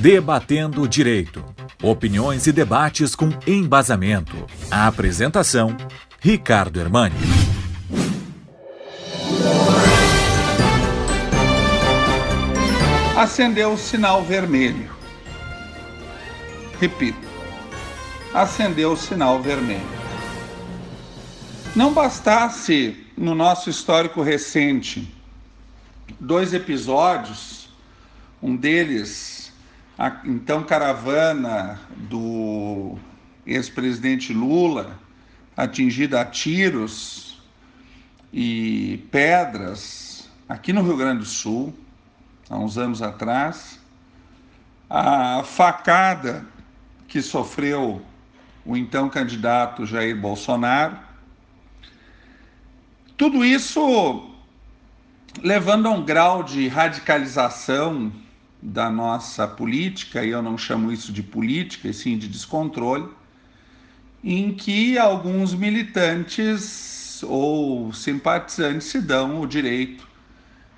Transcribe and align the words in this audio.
Debatendo 0.00 0.80
o 0.80 0.88
Direito. 0.88 1.44
Opiniões 1.82 2.46
e 2.46 2.52
debates 2.52 3.14
com 3.14 3.28
embasamento. 3.46 4.46
A 4.70 4.86
apresentação: 4.86 5.76
Ricardo 6.18 6.80
Hermani. 6.80 7.14
Acendeu 13.14 13.74
o 13.74 13.76
sinal 13.76 14.24
vermelho. 14.24 14.90
Repito. 16.80 17.28
Acendeu 18.32 18.92
o 18.92 18.96
sinal 18.96 19.42
vermelho. 19.42 20.00
Não 21.76 21.92
bastasse, 21.92 23.06
no 23.18 23.34
nosso 23.34 23.68
histórico 23.68 24.22
recente, 24.22 25.14
dois 26.18 26.54
episódios, 26.54 27.68
um 28.42 28.56
deles, 28.56 29.39
a 30.00 30.22
então 30.24 30.62
caravana 30.62 31.78
do 31.94 32.96
ex-presidente 33.46 34.32
Lula, 34.32 34.98
atingida 35.54 36.22
a 36.22 36.24
tiros 36.24 37.38
e 38.32 39.06
pedras 39.10 40.26
aqui 40.48 40.72
no 40.72 40.82
Rio 40.82 40.96
Grande 40.96 41.18
do 41.18 41.26
Sul, 41.26 41.74
há 42.48 42.56
uns 42.56 42.78
anos 42.78 43.02
atrás, 43.02 43.78
a 44.88 45.42
facada 45.44 46.46
que 47.06 47.20
sofreu 47.20 48.00
o 48.64 48.78
então 48.78 49.10
candidato 49.10 49.84
Jair 49.84 50.18
Bolsonaro 50.18 50.96
tudo 53.18 53.44
isso 53.44 54.30
levando 55.42 55.88
a 55.88 55.90
um 55.90 56.02
grau 56.02 56.42
de 56.42 56.68
radicalização 56.68 58.10
da 58.62 58.90
nossa 58.90 59.46
política, 59.46 60.24
e 60.24 60.30
eu 60.30 60.42
não 60.42 60.58
chamo 60.58 60.92
isso 60.92 61.12
de 61.12 61.22
política, 61.22 61.88
e 61.88 61.94
sim 61.94 62.18
de 62.18 62.28
descontrole, 62.28 63.08
em 64.22 64.52
que 64.52 64.98
alguns 64.98 65.54
militantes 65.54 67.22
ou 67.22 67.92
simpatizantes 67.92 68.88
se 68.88 69.00
dão 69.00 69.40
o 69.40 69.46
direito 69.46 70.06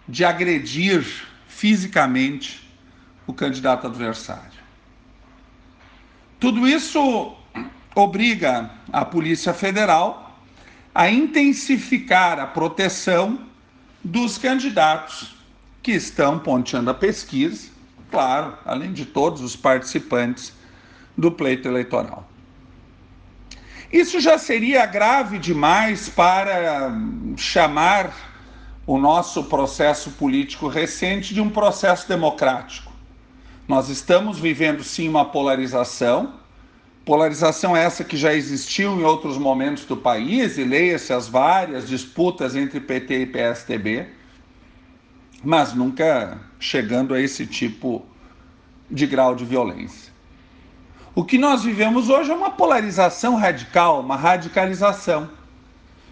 de 0.09 0.25
agredir 0.25 1.05
fisicamente 1.49 2.69
o 3.27 3.33
candidato 3.33 3.87
adversário. 3.87 4.63
Tudo 6.39 6.67
isso 6.67 7.37
obriga 7.95 8.71
a 8.93 9.05
Polícia 9.05 9.55
Federal 9.55 10.41
a 10.95 11.11
intensificar 11.11 12.39
a 12.39 12.47
proteção 12.47 13.47
dos 14.03 14.39
candidatos 14.39 15.35
que 15.83 15.93
estão 15.93 16.39
ponteando 16.39 16.91
a 16.91 16.95
pesquisa, 16.95 17.69
claro, 18.11 18.55
além 18.65 18.93
de 18.93 19.05
todos 19.05 19.43
os 19.43 19.57
participantes 19.57 20.53
do 21.17 21.31
pleito 21.31 21.67
eleitoral. 21.67 22.29
Isso 23.93 24.21
já 24.21 24.39
seria 24.39 24.87
grave 24.87 25.39
demais 25.39 26.09
para 26.09 26.93
chamar 27.37 28.15
o 28.87 28.99
nosso 28.99 29.45
processo 29.45 30.13
político 30.13 30.69
recente 30.69 31.35
de 31.35 31.41
um 31.41 31.51
processo 31.51 32.09
democrático. 32.09 32.91
Nós 33.69 33.89
estamos 33.89 34.39
vivendo 34.39 34.83
sim 34.83 35.09
uma 35.09 35.27
polarização, 35.27 36.41
Polarização 37.05 37.77
essa 37.77 38.05
que 38.05 38.17
já 38.17 38.33
existiu 38.33 38.93
em 38.93 39.03
outros 39.03 39.37
momentos 39.37 39.85
do 39.85 39.97
país, 39.97 40.57
e 40.57 40.63
leia-se 40.63 41.13
as 41.13 41.27
várias 41.27 41.89
disputas 41.89 42.55
entre 42.55 42.79
PT 42.79 43.23
e 43.23 43.27
PSTB, 43.27 44.07
mas 45.43 45.75
nunca 45.75 46.39
chegando 46.59 47.15
a 47.15 47.21
esse 47.21 47.47
tipo 47.47 48.05
de 48.91 49.07
grau 49.07 49.35
de 49.35 49.45
violência. 49.45 50.13
O 51.15 51.25
que 51.25 51.37
nós 51.37 51.63
vivemos 51.63 52.09
hoje 52.09 52.31
é 52.31 52.35
uma 52.35 52.51
polarização 52.51 53.35
radical, 53.37 54.01
uma 54.01 54.17
radicalização. 54.17 55.29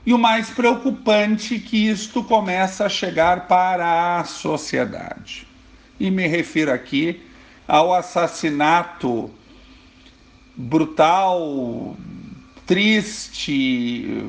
E 0.04 0.12
o 0.12 0.18
mais 0.18 0.50
preocupante 0.50 1.56
é 1.56 1.58
que 1.58 1.88
isto 1.88 2.22
começa 2.24 2.86
a 2.86 2.88
chegar 2.88 3.46
para 3.46 4.18
a 4.18 4.24
sociedade. 4.24 5.46
E 5.98 6.10
me 6.10 6.26
refiro 6.26 6.72
aqui 6.72 7.22
ao 7.68 7.94
assassinato 7.94 9.30
brutal, 10.56 11.96
triste, 12.66 14.24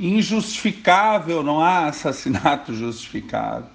injustificável, 0.00 1.42
não 1.42 1.60
há 1.60 1.86
assassinato 1.86 2.72
justificável, 2.74 3.68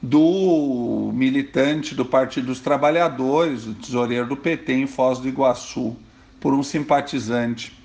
do 0.00 1.10
militante 1.12 1.94
do 1.94 2.04
Partido 2.04 2.46
dos 2.46 2.60
Trabalhadores, 2.60 3.66
o 3.66 3.74
tesoureiro 3.74 4.26
do 4.26 4.36
PT 4.36 4.72
em 4.72 4.86
Foz 4.86 5.18
do 5.18 5.28
Iguaçu, 5.28 5.96
por 6.40 6.54
um 6.54 6.62
simpatizante 6.62 7.76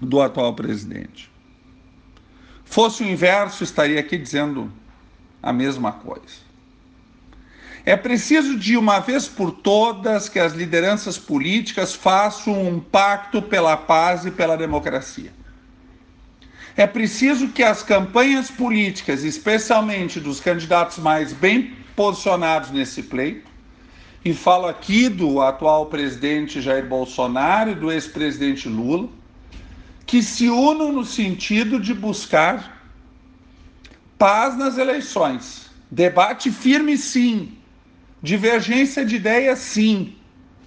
do 0.00 0.20
atual 0.20 0.54
presidente. 0.54 1.30
Fosse 2.64 3.02
o 3.02 3.06
inverso, 3.06 3.64
estaria 3.64 3.98
aqui 3.98 4.16
dizendo 4.16 4.72
a 5.42 5.52
mesma 5.52 5.92
coisa. 5.92 6.50
É 7.84 7.96
preciso, 7.96 8.58
de 8.58 8.76
uma 8.76 9.00
vez 9.00 9.26
por 9.26 9.50
todas, 9.50 10.28
que 10.28 10.38
as 10.38 10.52
lideranças 10.52 11.18
políticas 11.18 11.94
façam 11.94 12.68
um 12.68 12.78
pacto 12.78 13.40
pela 13.40 13.76
paz 13.76 14.26
e 14.26 14.30
pela 14.30 14.56
democracia. 14.56 15.32
É 16.76 16.86
preciso 16.86 17.48
que 17.48 17.62
as 17.62 17.82
campanhas 17.82 18.50
políticas, 18.50 19.24
especialmente 19.24 20.20
dos 20.20 20.40
candidatos 20.40 20.98
mais 20.98 21.32
bem 21.32 21.74
posicionados 21.96 22.70
nesse 22.70 23.02
pleito, 23.02 23.50
e 24.24 24.34
falo 24.34 24.66
aqui 24.66 25.08
do 25.08 25.40
atual 25.40 25.86
presidente 25.86 26.60
Jair 26.60 26.86
Bolsonaro 26.86 27.70
e 27.70 27.74
do 27.74 27.90
ex-presidente 27.90 28.68
Lula, 28.68 29.08
que 30.06 30.22
se 30.22 30.48
unam 30.48 30.92
no 30.92 31.04
sentido 31.04 31.80
de 31.80 31.94
buscar 31.94 32.84
paz 34.18 34.56
nas 34.56 34.76
eleições. 34.76 35.70
Debate 35.90 36.50
firme, 36.50 36.96
sim, 36.96 37.56
Divergência 38.22 39.04
de 39.04 39.16
ideias, 39.16 39.60
sim. 39.60 40.14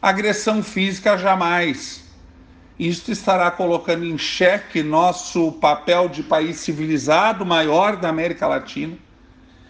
Agressão 0.02 0.64
física, 0.64 1.18
jamais. 1.18 2.03
Isto 2.78 3.12
estará 3.12 3.52
colocando 3.52 4.04
em 4.04 4.18
xeque 4.18 4.82
nosso 4.82 5.52
papel 5.54 6.10
de 6.10 6.24
país 6.24 6.58
civilizado 6.58 7.46
maior 7.46 7.98
da 7.98 8.10
América 8.10 8.48
Latina 8.48 8.98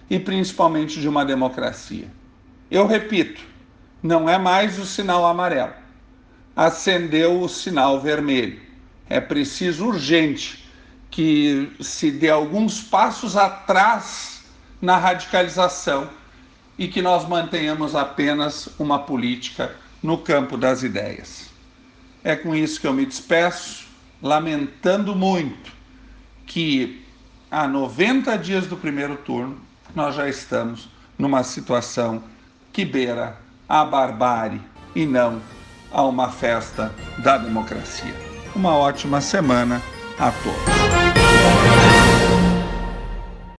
e 0.10 0.18
principalmente 0.18 1.02
de 1.02 1.10
uma 1.10 1.26
democracia. 1.26 2.08
Eu 2.72 2.88
repito, 2.88 3.42
não 4.02 4.30
é 4.30 4.38
mais 4.38 4.80
o 4.80 4.86
sinal 4.86 5.26
amarelo. 5.26 5.74
Acendeu 6.56 7.42
o 7.42 7.50
sinal 7.50 8.00
vermelho. 8.00 8.62
É 9.10 9.20
preciso 9.20 9.88
urgente 9.88 10.68
que 11.12 11.72
se 11.80 12.10
dê 12.10 12.30
alguns 12.30 12.82
passos 12.82 13.36
atrás 13.36 14.44
na 14.82 14.98
radicalização 14.98 16.10
e 16.78 16.88
que 16.88 17.02
nós 17.02 17.28
mantenhamos 17.28 17.96
apenas 17.96 18.70
uma 18.80 19.00
política 19.00 19.76
no 20.02 20.18
campo 20.18 20.58
das 20.58 20.84
ideias. 20.84 21.53
É 22.24 22.36
com 22.36 22.56
isso 22.56 22.80
que 22.80 22.88
eu 22.88 22.94
me 22.94 23.06
despeço, 23.06 23.86
lamentando 24.22 25.16
muito 25.16 25.72
que 26.46 27.06
há 27.52 27.68
90 27.68 28.38
dias 28.38 28.68
do 28.68 28.78
primeiro 28.78 29.18
turno 29.18 29.58
nós 29.96 30.16
já 30.16 30.28
estamos 30.28 30.90
numa 31.18 31.44
situação 31.44 32.24
que 32.72 32.86
beira 32.86 33.38
a 33.68 33.84
barbárie 33.86 34.62
e 34.96 35.06
não 35.06 35.42
a 35.92 36.02
uma 36.04 36.32
festa 36.32 36.94
da 37.20 37.38
democracia. 37.38 38.16
Uma 38.56 38.76
ótima 38.76 39.22
semana 39.22 39.82
a 40.18 40.32
todos. 40.32 41.03